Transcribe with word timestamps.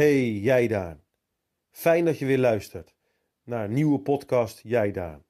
Hey, 0.00 0.32
jij 0.32 0.68
daar. 0.68 0.98
Fijn 1.70 2.04
dat 2.04 2.18
je 2.18 2.26
weer 2.26 2.38
luistert 2.38 2.94
naar 3.44 3.64
een 3.64 3.72
nieuwe 3.72 4.00
podcast 4.00 4.60
Jij 4.62 4.92
daar. 4.92 5.20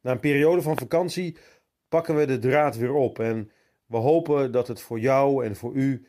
Na 0.00 0.10
een 0.10 0.20
periode 0.20 0.62
van 0.62 0.78
vakantie 0.78 1.36
pakken 1.88 2.16
we 2.16 2.24
de 2.24 2.38
draad 2.38 2.76
weer 2.76 2.92
op 2.92 3.18
en 3.18 3.50
we 3.86 3.96
hopen 3.96 4.52
dat 4.52 4.68
het 4.68 4.80
voor 4.80 5.00
jou 5.00 5.44
en 5.44 5.56
voor 5.56 5.74
u 5.74 6.06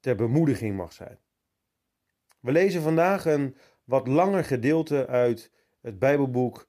ter 0.00 0.14
bemoediging 0.16 0.76
mag 0.76 0.92
zijn. 0.92 1.18
We 2.40 2.52
lezen 2.52 2.82
vandaag 2.82 3.24
een 3.24 3.56
wat 3.84 4.08
langer 4.08 4.44
gedeelte 4.44 5.06
uit 5.06 5.52
het 5.80 5.98
Bijbelboek 5.98 6.68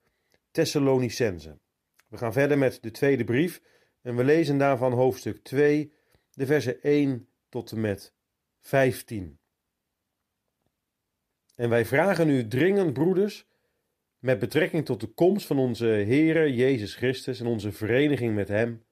Thessalonicense. 0.51 1.59
We 2.07 2.17
gaan 2.17 2.33
verder 2.33 2.57
met 2.57 2.81
de 2.81 2.91
tweede 2.91 3.23
brief 3.23 3.61
en 4.01 4.15
we 4.15 4.23
lezen 4.23 4.57
daarvan 4.57 4.93
hoofdstuk 4.93 5.43
2, 5.43 5.93
de 6.31 6.45
versen 6.45 6.81
1 6.81 7.29
tot 7.49 7.71
en 7.71 7.81
met 7.81 8.13
15. 8.59 9.38
En 11.59 11.69
wij 11.69 11.85
vragen 11.85 12.29
u 12.29 12.47
dringend, 12.47 12.93
broeders, 12.93 13.47
met 14.19 14.39
betrekking 14.39 14.85
tot 14.85 14.99
de 14.99 15.07
komst 15.07 15.47
van 15.47 15.59
onze 15.59 15.85
Heere 15.85 16.53
Jezus 16.53 16.95
Christus 16.95 17.39
en 17.39 17.45
onze 17.45 17.71
vereniging 17.71 18.35
met 18.35 18.47
Hem, 18.47 18.85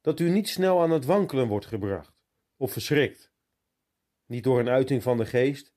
dat 0.00 0.20
u 0.20 0.30
niet 0.30 0.48
snel 0.48 0.82
aan 0.82 0.90
het 0.90 1.04
wankelen 1.04 1.48
wordt 1.48 1.66
gebracht 1.66 2.12
of 2.56 2.72
verschrikt. 2.72 3.32
Niet 4.26 4.44
door 4.44 4.58
een 4.60 4.68
uiting 4.68 5.02
van 5.02 5.16
de 5.16 5.26
geest, 5.26 5.74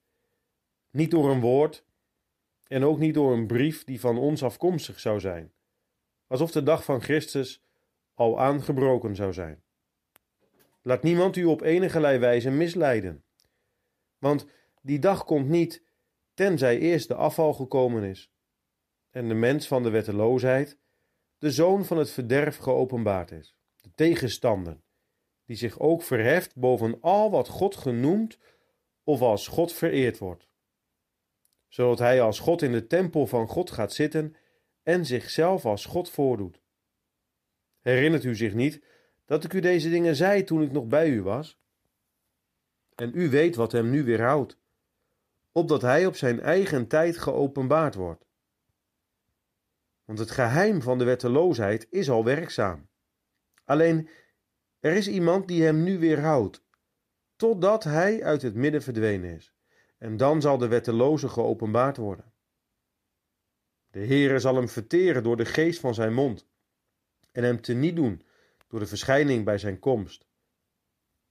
niet 0.92 1.12
door 1.12 1.32
een 1.32 1.40
woord 1.40 1.86
en 2.68 2.84
ook 2.84 3.00
niet 3.00 3.14
door 3.14 3.34
een 3.34 3.48
brief 3.48 3.84
die 3.84 4.00
van 4.00 4.18
ons 4.18 4.44
afkomstig 4.44 5.00
zou 5.00 5.20
zijn, 5.20 5.54
alsof 6.28 6.52
de 6.52 6.64
dag 6.64 6.84
van 6.84 7.02
Christus 7.02 7.64
al 8.14 8.40
aangebroken 8.40 9.16
zou 9.16 9.34
zijn. 9.34 9.64
Laat 10.82 11.04
niemand 11.04 11.36
u 11.36 11.46
op 11.46 11.62
enige 11.62 12.00
wijze 12.00 12.50
misleiden, 12.50 13.24
want 14.18 14.48
die 14.82 15.00
dag 15.00 15.26
komt 15.26 15.48
niet 15.48 15.86
tenzij 16.38 16.80
eerst 16.80 17.08
de 17.08 17.16
afval 17.16 17.54
gekomen 17.54 18.04
is 18.04 18.32
en 19.10 19.28
de 19.28 19.34
mens 19.34 19.68
van 19.68 19.84
de 19.84 19.90
wetteloosheid, 19.90 20.78
de 21.38 21.52
zoon 21.52 21.86
van 21.86 21.98
het 21.98 22.10
verderf 22.10 22.58
geopenbaard 22.58 23.32
is, 23.32 23.56
de 23.82 23.92
tegenstander, 23.96 24.82
die 25.46 25.56
zich 25.56 25.80
ook 25.80 26.04
verheft 26.04 26.56
boven 26.56 27.02
al 27.02 27.32
wat 27.32 27.48
God 27.48 27.76
genoemd 27.76 28.38
of 29.04 29.22
als 29.22 29.48
God 29.48 29.74
vereerd 29.74 30.18
wordt, 30.18 30.48
zodat 31.68 32.00
hij 32.00 32.22
als 32.22 32.40
God 32.40 32.62
in 32.62 32.72
de 32.72 32.88
tempel 32.88 33.28
van 33.28 33.48
God 33.48 33.72
gaat 33.72 33.94
zitten 33.94 34.36
en 34.84 35.06
zichzelf 35.06 35.66
als 35.66 35.86
God 35.86 36.10
voordoet. 36.10 36.62
Herinnert 37.82 38.24
u 38.24 38.36
zich 38.36 38.54
niet 38.54 38.84
dat 39.26 39.44
ik 39.44 39.54
u 39.54 39.60
deze 39.60 39.90
dingen 39.90 40.16
zei 40.16 40.44
toen 40.44 40.62
ik 40.62 40.72
nog 40.72 40.86
bij 40.86 41.10
u 41.10 41.22
was? 41.22 41.60
En 42.96 43.12
u 43.14 43.30
weet 43.30 43.56
wat 43.56 43.72
hem 43.72 43.90
nu 43.90 44.04
weerhoudt 44.04 44.58
opdat 45.58 45.82
hij 45.82 46.06
op 46.06 46.16
zijn 46.16 46.40
eigen 46.40 46.88
tijd 46.88 47.18
geopenbaard 47.18 47.96
wordt. 47.96 48.26
Want 50.06 50.20
het 50.20 50.32
geheim 50.32 50.82
van 50.82 50.98
de 50.98 51.04
wetteloosheid 51.04 51.88
is 51.90 52.10
al 52.10 52.24
werkzaam. 52.24 52.90
Alleen 53.66 54.10
er 54.80 54.94
is 54.94 55.08
iemand 55.08 55.48
die 55.48 55.64
hem 55.64 55.84
nu 55.84 56.00
weerhoudt, 56.00 56.64
totdat 57.36 57.84
hij 57.84 58.24
uit 58.24 58.42
het 58.42 58.56
midden 58.56 58.82
verdwenen 58.82 59.36
is. 59.36 59.54
En 59.98 60.18
dan 60.18 60.42
zal 60.42 60.58
de 60.58 60.68
wetteloze 60.68 61.30
geopenbaard 61.30 61.98
worden. 61.98 62.34
De 63.92 64.06
Heere 64.06 64.40
zal 64.40 64.56
hem 64.56 64.70
verteren 64.70 65.24
door 65.24 65.38
de 65.38 65.46
geest 65.46 65.80
van 65.80 65.94
zijn 65.94 66.14
mond, 66.14 66.48
en 67.32 67.44
hem 67.44 67.62
teniet 67.62 67.96
doen 67.96 68.24
door 68.68 68.80
de 68.80 68.88
verschijning 68.88 69.46
bij 69.46 69.58
zijn 69.58 69.80
komst. 69.80 70.26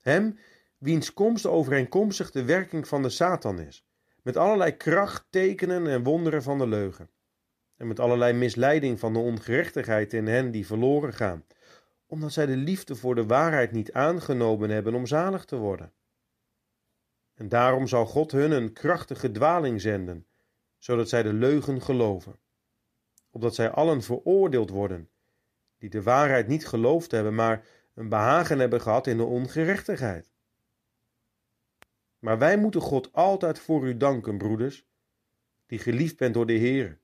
Hem, 0.00 0.38
wiens 0.78 1.12
komst 1.12 1.46
overeenkomstig 1.46 2.30
de 2.30 2.44
werking 2.44 2.88
van 2.88 3.02
de 3.02 3.10
Satan 3.10 3.60
is, 3.60 3.86
met 4.26 4.36
allerlei 4.36 4.76
kracht, 4.76 5.26
tekenen 5.30 5.86
en 5.86 6.02
wonderen 6.02 6.42
van 6.42 6.58
de 6.58 6.66
leugen. 6.66 7.10
En 7.76 7.86
met 7.86 8.00
allerlei 8.00 8.32
misleiding 8.32 8.98
van 8.98 9.12
de 9.12 9.18
ongerechtigheid 9.18 10.12
in 10.12 10.26
hen 10.26 10.50
die 10.50 10.66
verloren 10.66 11.12
gaan, 11.12 11.44
omdat 12.06 12.32
zij 12.32 12.46
de 12.46 12.56
liefde 12.56 12.94
voor 12.94 13.14
de 13.14 13.26
waarheid 13.26 13.72
niet 13.72 13.92
aangenomen 13.92 14.70
hebben 14.70 14.94
om 14.94 15.06
zalig 15.06 15.44
te 15.44 15.56
worden. 15.56 15.92
En 17.34 17.48
daarom 17.48 17.86
zal 17.86 18.06
God 18.06 18.32
hun 18.32 18.50
een 18.50 18.72
krachtige 18.72 19.30
dwaling 19.30 19.80
zenden, 19.80 20.26
zodat 20.78 21.08
zij 21.08 21.22
de 21.22 21.32
leugen 21.32 21.82
geloven, 21.82 22.38
opdat 23.30 23.54
zij 23.54 23.70
allen 23.70 24.02
veroordeeld 24.02 24.70
worden, 24.70 25.10
die 25.78 25.90
de 25.90 26.02
waarheid 26.02 26.46
niet 26.46 26.66
geloofd 26.66 27.10
hebben, 27.10 27.34
maar 27.34 27.66
een 27.94 28.08
behagen 28.08 28.58
hebben 28.58 28.80
gehad 28.80 29.06
in 29.06 29.16
de 29.16 29.24
ongerechtigheid. 29.24 30.35
Maar 32.18 32.38
wij 32.38 32.58
moeten 32.58 32.80
God 32.80 33.12
altijd 33.12 33.58
voor 33.58 33.86
u 33.86 33.96
danken, 33.96 34.38
broeders, 34.38 34.86
die 35.66 35.78
geliefd 35.78 36.16
bent 36.16 36.34
door 36.34 36.46
de 36.46 36.52
Heer. 36.52 37.00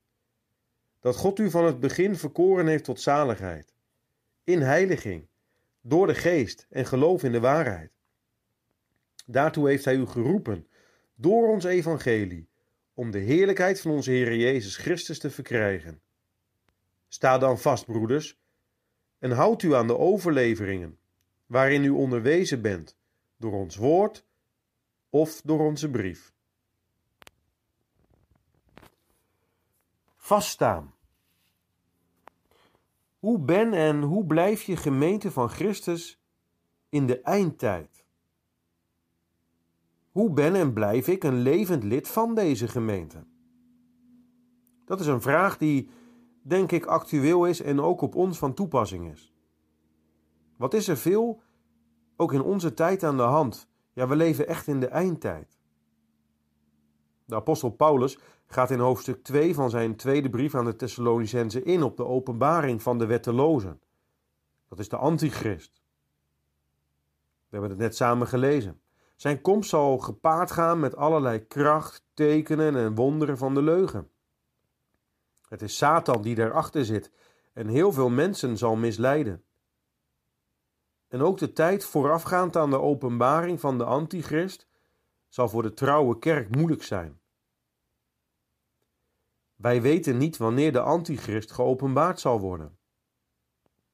Dat 0.99 1.15
God 1.15 1.39
u 1.39 1.49
van 1.49 1.65
het 1.65 1.79
begin 1.79 2.15
verkoren 2.15 2.67
heeft 2.67 2.83
tot 2.83 3.01
zaligheid, 3.01 3.73
in 4.43 4.61
heiliging, 4.61 5.27
door 5.81 6.07
de 6.07 6.15
geest 6.15 6.67
en 6.69 6.85
geloof 6.85 7.23
in 7.23 7.31
de 7.31 7.39
waarheid. 7.39 7.91
Daartoe 9.25 9.67
heeft 9.67 9.85
Hij 9.85 9.95
u 9.95 10.05
geroepen, 10.05 10.67
door 11.15 11.47
ons 11.47 11.63
evangelie, 11.63 12.49
om 12.93 13.11
de 13.11 13.19
heerlijkheid 13.19 13.81
van 13.81 13.91
onze 13.91 14.11
Heer 14.11 14.35
Jezus 14.35 14.77
Christus 14.77 15.19
te 15.19 15.29
verkrijgen. 15.29 16.01
Sta 17.07 17.37
dan 17.37 17.59
vast, 17.59 17.85
broeders, 17.85 18.39
en 19.19 19.31
houd 19.31 19.63
u 19.63 19.75
aan 19.75 19.87
de 19.87 19.97
overleveringen, 19.97 20.99
waarin 21.45 21.83
u 21.83 21.89
onderwezen 21.89 22.61
bent, 22.61 22.97
door 23.37 23.53
ons 23.53 23.75
woord 23.75 24.25
of 25.13 25.41
door 25.41 25.59
onze 25.59 25.89
brief. 25.89 26.33
Vaststaan. 30.15 30.93
Hoe 33.19 33.39
ben 33.39 33.73
en 33.73 34.01
hoe 34.01 34.25
blijf 34.25 34.61
je 34.61 34.75
gemeente 34.75 35.31
van 35.31 35.49
Christus 35.49 36.21
in 36.89 37.05
de 37.05 37.21
eindtijd? 37.21 38.05
Hoe 40.11 40.31
ben 40.31 40.55
en 40.55 40.73
blijf 40.73 41.07
ik 41.07 41.23
een 41.23 41.41
levend 41.41 41.83
lid 41.83 42.07
van 42.07 42.35
deze 42.35 42.67
gemeente? 42.67 43.23
Dat 44.85 44.99
is 44.99 45.07
een 45.07 45.21
vraag 45.21 45.57
die, 45.57 45.89
denk 46.41 46.71
ik, 46.71 46.85
actueel 46.85 47.45
is 47.45 47.61
en 47.61 47.81
ook 47.81 48.01
op 48.01 48.15
ons 48.15 48.37
van 48.37 48.53
toepassing 48.53 49.11
is. 49.11 49.33
Wat 50.57 50.73
is 50.73 50.87
er 50.87 50.97
veel, 50.97 51.41
ook 52.15 52.33
in 52.33 52.41
onze 52.41 52.73
tijd 52.73 53.03
aan 53.03 53.17
de 53.17 53.23
hand, 53.23 53.71
ja, 53.93 54.07
we 54.07 54.15
leven 54.15 54.47
echt 54.47 54.67
in 54.67 54.79
de 54.79 54.87
eindtijd. 54.87 55.57
De 57.25 57.35
apostel 57.35 57.69
Paulus 57.69 58.19
gaat 58.45 58.71
in 58.71 58.79
hoofdstuk 58.79 59.23
2 59.23 59.53
van 59.53 59.69
zijn 59.69 59.95
tweede 59.95 60.29
brief 60.29 60.55
aan 60.55 60.65
de 60.65 60.75
Thessalonicenzen 60.75 61.65
in 61.65 61.83
op 61.83 61.97
de 61.97 62.05
openbaring 62.05 62.81
van 62.81 62.97
de 62.97 63.05
wettelozen. 63.05 63.81
Dat 64.67 64.79
is 64.79 64.89
de 64.89 64.97
antichrist. 64.97 65.81
We 67.49 67.59
hebben 67.59 67.69
het 67.69 67.79
net 67.79 67.95
samen 67.95 68.27
gelezen. 68.27 68.81
Zijn 69.15 69.41
komst 69.41 69.69
zal 69.69 69.97
gepaard 69.97 70.51
gaan 70.51 70.79
met 70.79 70.95
allerlei 70.95 71.47
kracht, 71.47 72.05
tekenen 72.13 72.75
en 72.75 72.95
wonderen 72.95 73.37
van 73.37 73.53
de 73.53 73.61
leugen. 73.61 74.09
Het 75.47 75.61
is 75.61 75.77
Satan 75.77 76.21
die 76.21 76.35
daarachter 76.35 76.85
zit 76.85 77.11
en 77.53 77.67
heel 77.67 77.91
veel 77.91 78.09
mensen 78.09 78.57
zal 78.57 78.75
misleiden 78.75 79.43
en 81.13 81.21
ook 81.21 81.37
de 81.37 81.53
tijd 81.53 81.85
voorafgaand 81.85 82.55
aan 82.55 82.69
de 82.69 82.79
openbaring 82.79 83.59
van 83.59 83.77
de 83.77 83.83
Antichrist 83.83 84.67
zal 85.27 85.49
voor 85.49 85.61
de 85.61 85.73
trouwe 85.73 86.19
kerk 86.19 86.55
moeilijk 86.55 86.83
zijn. 86.83 87.21
Wij 89.55 89.81
weten 89.81 90.17
niet 90.17 90.37
wanneer 90.37 90.71
de 90.71 90.79
Antichrist 90.79 91.51
geopenbaard 91.51 92.19
zal 92.19 92.39
worden. 92.39 92.77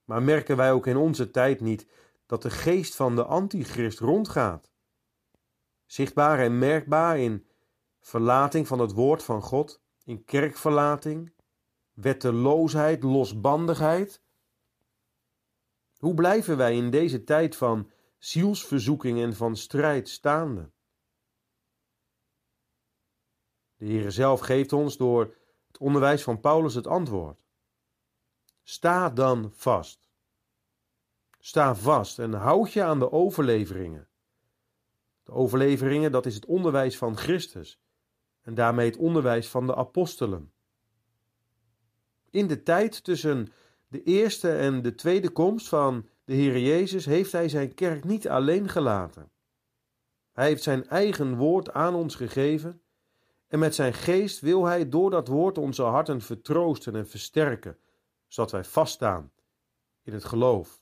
Maar 0.04 0.24
merken 0.24 0.58
wij 0.58 0.72
ook 0.72 0.88
in 0.88 0.98
onze 0.98 1.32
tijd 1.32 1.62
niet 1.62 1.88
dat 2.26 2.42
de 2.42 2.50
geest 2.50 2.96
van 2.96 3.16
de 3.16 3.24
Antichrist 3.24 4.00
rondgaat? 4.00 4.72
Zichtbaar 5.86 6.40
en 6.40 6.58
merkbaar 6.58 7.18
in 7.18 7.48
verlating 8.00 8.68
van 8.68 8.80
het 8.80 8.94
woord 8.94 9.24
van 9.24 9.42
God, 9.42 9.82
in 10.04 10.24
kerkverlating, 10.24 11.34
wetteloosheid, 11.94 13.04
losbandigheid 13.04 14.22
hoe 16.00 16.14
blijven 16.14 16.58
wij 16.58 16.76
in 16.76 16.90
deze 16.90 17.24
tijd 17.24 17.56
van 17.56 17.92
zielsverzoeking 18.18 19.22
en 19.22 19.36
van 19.36 19.56
strijd 19.56 20.10
staande? 20.10 20.72
De 23.76 23.86
Heere 23.86 24.12
zelf 24.12 24.40
geeft 24.40 24.74
ons 24.74 24.98
door 24.98 25.36
het 25.68 25.78
onderwijs 25.78 26.24
van 26.24 26.40
Paulus 26.40 26.74
het 26.74 26.88
antwoord. 26.88 27.44
Sta 28.64 29.10
dan 29.10 29.52
vast. 29.54 30.10
Sta 31.40 31.76
vast 31.76 32.20
en 32.20 32.34
houd 32.34 32.74
je 32.74 32.84
aan 32.84 33.00
de 33.00 33.12
overleveringen. 33.12 34.08
De 35.24 35.32
overleveringen, 35.32 36.12
dat 36.12 36.26
is 36.26 36.36
het 36.36 36.46
onderwijs 36.46 36.98
van 36.98 37.18
Christus 37.18 37.80
en 38.42 38.54
daarmee 38.54 38.90
het 38.90 38.98
onderwijs 38.98 39.50
van 39.50 39.68
de 39.68 39.76
apostelen. 39.76 40.54
In 42.30 42.48
de 42.48 42.64
tijd 42.64 43.04
tussen 43.04 43.52
de 43.90 44.04
eerste 44.04 44.58
en 44.58 44.82
de 44.82 44.96
tweede 44.96 45.30
komst 45.30 45.68
van 45.68 46.10
de 46.24 46.34
Heer 46.34 46.60
Jezus 46.60 47.06
heeft 47.06 47.32
Hij 47.32 47.50
zijn 47.50 47.74
kerk 47.74 48.04
niet 48.04 48.30
alleen 48.30 48.70
gelaten. 48.70 49.32
Hij 50.32 50.48
heeft 50.48 50.64
zijn 50.64 50.88
eigen 50.88 51.36
woord 51.36 51.72
aan 51.72 51.96
ons 51.96 52.16
gegeven 52.16 52.82
en 53.48 53.60
met 53.60 53.76
zijn 53.76 53.94
geest 53.94 54.40
wil 54.40 54.66
hij 54.66 54.90
door 54.90 55.10
dat 55.10 55.28
woord 55.28 55.58
onze 55.58 55.84
harten 55.84 56.22
vertroosten 56.22 56.96
en 56.96 57.08
versterken, 57.08 57.80
zodat 58.28 58.52
wij 58.52 58.64
vaststaan 58.64 59.32
in 60.02 60.14
het 60.14 60.24
geloof. 60.24 60.82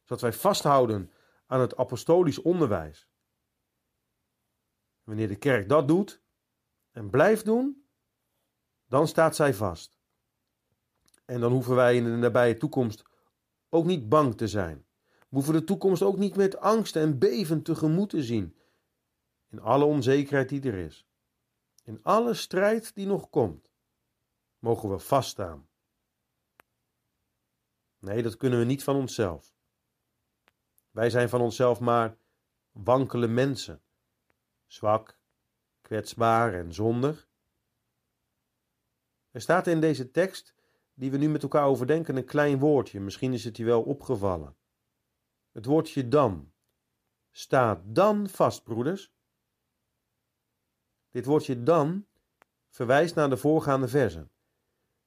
Zodat 0.00 0.20
wij 0.20 0.32
vasthouden 0.32 1.10
aan 1.46 1.60
het 1.60 1.76
apostolisch 1.76 2.42
onderwijs. 2.42 3.08
Wanneer 5.02 5.28
de 5.28 5.36
kerk 5.36 5.68
dat 5.68 5.88
doet 5.88 6.22
en 6.90 7.10
blijft 7.10 7.44
doen, 7.44 7.88
dan 8.86 9.08
staat 9.08 9.36
zij 9.36 9.54
vast. 9.54 9.99
En 11.30 11.40
dan 11.40 11.52
hoeven 11.52 11.74
wij 11.74 11.96
in 11.96 12.04
de 12.04 12.10
nabije 12.10 12.56
toekomst 12.56 13.04
ook 13.68 13.84
niet 13.84 14.08
bang 14.08 14.36
te 14.36 14.48
zijn. 14.48 14.86
We 15.08 15.26
hoeven 15.28 15.52
de 15.52 15.64
toekomst 15.64 16.02
ook 16.02 16.16
niet 16.16 16.36
met 16.36 16.56
angst 16.56 16.96
en 16.96 17.18
beven 17.18 17.62
tegemoet 17.62 18.10
te 18.10 18.22
zien. 18.22 18.56
In 19.48 19.60
alle 19.60 19.84
onzekerheid 19.84 20.48
die 20.48 20.62
er 20.62 20.74
is. 20.74 21.06
In 21.84 22.00
alle 22.02 22.34
strijd 22.34 22.94
die 22.94 23.06
nog 23.06 23.30
komt, 23.30 23.70
mogen 24.58 24.90
we 24.90 24.98
vaststaan. 24.98 25.68
Nee, 27.98 28.22
dat 28.22 28.36
kunnen 28.36 28.58
we 28.58 28.64
niet 28.64 28.84
van 28.84 28.96
onszelf. 28.96 29.54
Wij 30.90 31.10
zijn 31.10 31.28
van 31.28 31.40
onszelf 31.40 31.80
maar 31.80 32.16
wankele 32.72 33.26
mensen, 33.26 33.82
zwak, 34.66 35.18
kwetsbaar 35.80 36.54
en 36.54 36.74
zondig. 36.74 37.28
Er 39.30 39.40
staat 39.40 39.66
in 39.66 39.80
deze 39.80 40.10
tekst, 40.10 40.54
die 41.00 41.10
we 41.10 41.16
nu 41.16 41.28
met 41.28 41.42
elkaar 41.42 41.66
overdenken, 41.66 42.16
een 42.16 42.24
klein 42.24 42.58
woordje. 42.58 43.00
Misschien 43.00 43.32
is 43.32 43.44
het 43.44 43.56
je 43.56 43.64
wel 43.64 43.82
opgevallen. 43.82 44.56
Het 45.52 45.64
woordje 45.64 46.08
dan. 46.08 46.52
Sta 47.30 47.82
dan 47.84 48.28
vast, 48.28 48.62
broeders. 48.62 49.12
Dit 51.10 51.24
woordje 51.24 51.62
dan 51.62 52.06
verwijst 52.68 53.14
naar 53.14 53.30
de 53.30 53.36
voorgaande 53.36 53.88
versen, 53.88 54.30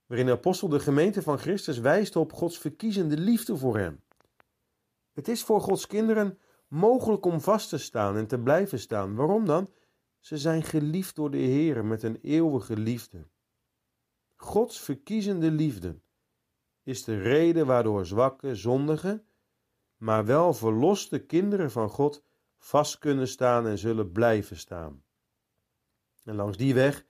waarin 0.05 0.25
de 0.25 0.31
apostel 0.31 0.69
de 0.69 0.79
gemeente 0.79 1.21
van 1.21 1.37
Christus 1.37 1.79
wijst 1.79 2.15
op 2.15 2.33
Gods 2.33 2.57
verkiezende 2.57 3.17
liefde 3.17 3.57
voor 3.57 3.77
hem. 3.77 4.03
Het 5.11 5.27
is 5.27 5.43
voor 5.43 5.61
Gods 5.61 5.87
kinderen 5.87 6.39
mogelijk 6.67 7.25
om 7.25 7.41
vast 7.41 7.69
te 7.69 7.77
staan 7.77 8.17
en 8.17 8.27
te 8.27 8.39
blijven 8.39 8.79
staan. 8.79 9.15
Waarom 9.15 9.45
dan? 9.45 9.73
Ze 10.19 10.37
zijn 10.37 10.63
geliefd 10.63 11.15
door 11.15 11.31
de 11.31 11.37
Heer 11.37 11.85
met 11.85 12.03
een 12.03 12.19
eeuwige 12.21 12.77
liefde. 12.77 13.27
Gods 14.43 14.79
verkiezende 14.79 15.51
liefde 15.51 16.01
is 16.81 17.03
de 17.03 17.21
reden 17.21 17.65
waardoor 17.65 18.05
zwakke, 18.05 18.55
zondige, 18.55 19.23
maar 19.95 20.25
wel 20.25 20.53
verloste 20.53 21.25
kinderen 21.25 21.71
van 21.71 21.89
God 21.89 22.23
vast 22.57 22.97
kunnen 22.97 23.27
staan 23.27 23.67
en 23.67 23.77
zullen 23.77 24.11
blijven 24.11 24.57
staan. 24.57 25.03
En 26.23 26.35
langs 26.35 26.57
die 26.57 26.73
weg, 26.73 27.05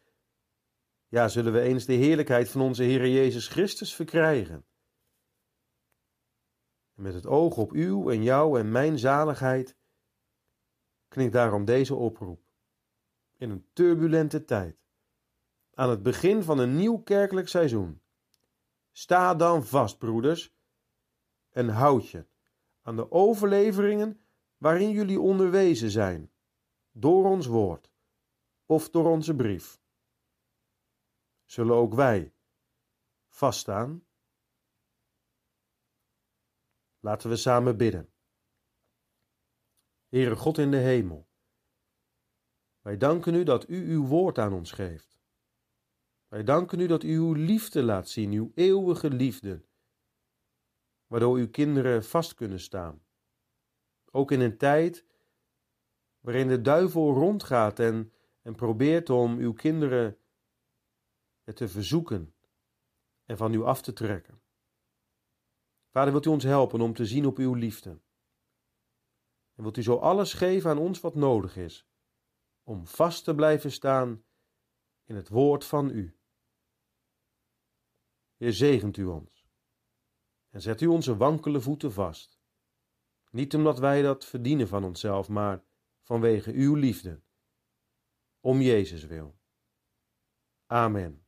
ja, 1.07 1.27
zullen 1.27 1.53
we 1.53 1.61
eens 1.61 1.85
de 1.85 1.93
heerlijkheid 1.93 2.49
van 2.49 2.61
onze 2.61 2.83
Heer 2.83 3.07
Jezus 3.07 3.47
Christus 3.47 3.95
verkrijgen. 3.95 4.65
En 6.95 7.03
met 7.03 7.13
het 7.13 7.25
oog 7.25 7.57
op 7.57 7.71
uw 7.71 8.09
en 8.09 8.23
jouw 8.23 8.57
en 8.57 8.71
mijn 8.71 8.99
zaligheid 8.99 9.77
klinkt 11.07 11.33
daarom 11.33 11.65
deze 11.65 11.95
oproep. 11.95 12.41
In 13.37 13.49
een 13.49 13.67
turbulente 13.73 14.45
tijd, 14.45 14.82
aan 15.73 15.89
het 15.89 16.03
begin 16.03 16.43
van 16.43 16.59
een 16.59 16.75
nieuw 16.75 16.97
kerkelijk 16.97 17.47
seizoen. 17.47 18.01
Sta 18.91 19.35
dan 19.35 19.65
vast, 19.65 19.97
broeders, 19.97 20.53
en 21.49 21.69
houd 21.69 22.09
je 22.09 22.27
aan 22.81 22.95
de 22.95 23.11
overleveringen 23.11 24.25
waarin 24.57 24.91
jullie 24.91 25.19
onderwezen 25.19 25.89
zijn, 25.89 26.31
door 26.91 27.25
ons 27.25 27.45
woord 27.45 27.91
of 28.65 28.89
door 28.89 29.05
onze 29.05 29.35
brief. 29.35 29.81
Zullen 31.45 31.75
ook 31.75 31.93
wij 31.93 32.33
vaststaan? 33.27 34.05
Laten 36.99 37.29
we 37.29 37.35
samen 37.35 37.77
bidden. 37.77 38.13
Heere 40.07 40.35
God 40.35 40.57
in 40.57 40.71
de 40.71 40.77
hemel, 40.77 41.27
wij 42.81 42.97
danken 42.97 43.33
u 43.33 43.43
dat 43.43 43.69
u 43.69 43.91
uw 43.91 44.05
woord 44.05 44.37
aan 44.37 44.53
ons 44.53 44.71
geeft. 44.71 45.12
Wij 46.33 46.43
danken 46.43 46.79
u 46.79 46.87
dat 46.87 47.03
u 47.03 47.15
uw 47.15 47.33
liefde 47.33 47.83
laat 47.83 48.09
zien, 48.09 48.31
uw 48.31 48.51
eeuwige 48.55 49.09
liefde, 49.09 49.65
waardoor 51.07 51.37
uw 51.37 51.49
kinderen 51.49 52.03
vast 52.03 52.33
kunnen 52.33 52.59
staan. 52.59 53.03
Ook 54.11 54.31
in 54.31 54.39
een 54.39 54.57
tijd 54.57 55.05
waarin 56.19 56.47
de 56.47 56.61
duivel 56.61 57.13
rondgaat 57.13 57.79
en 57.79 58.13
en 58.41 58.55
probeert 58.55 59.09
om 59.09 59.37
uw 59.37 59.53
kinderen 59.53 60.17
te 61.53 61.67
verzoeken 61.67 62.35
en 63.25 63.37
van 63.37 63.53
u 63.53 63.63
af 63.63 63.81
te 63.81 63.93
trekken. 63.93 64.41
Vader, 65.89 66.11
wilt 66.11 66.25
u 66.25 66.29
ons 66.29 66.43
helpen 66.43 66.81
om 66.81 66.93
te 66.93 67.05
zien 67.05 67.25
op 67.25 67.37
uw 67.37 67.53
liefde? 67.53 67.89
En 69.55 69.63
wilt 69.63 69.77
u 69.77 69.83
zo 69.83 69.95
alles 69.95 70.33
geven 70.33 70.69
aan 70.69 70.77
ons 70.77 70.99
wat 70.99 71.15
nodig 71.15 71.57
is, 71.57 71.87
om 72.63 72.87
vast 72.87 73.23
te 73.23 73.35
blijven 73.35 73.71
staan 73.71 74.23
in 75.03 75.15
het 75.15 75.29
woord 75.29 75.65
van 75.65 75.89
u? 75.89 76.17
Heer, 78.43 78.53
zegent 78.53 78.97
u 78.97 79.05
ons 79.05 79.47
en 80.49 80.61
zet 80.61 80.81
u 80.81 80.87
onze 80.87 81.17
wankele 81.17 81.61
voeten 81.61 81.91
vast. 81.93 82.39
Niet 83.31 83.55
omdat 83.55 83.79
wij 83.79 84.01
dat 84.01 84.25
verdienen 84.25 84.67
van 84.67 84.83
onszelf, 84.83 85.29
maar 85.29 85.63
vanwege 86.01 86.51
uw 86.51 86.75
liefde 86.75 87.21
om 88.39 88.61
Jezus 88.61 89.05
wil. 89.05 89.39
Amen. 90.65 91.22